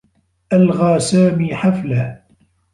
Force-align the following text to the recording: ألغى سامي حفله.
ألغى 0.53 0.99
سامي 0.99 1.55
حفله. 1.55 2.21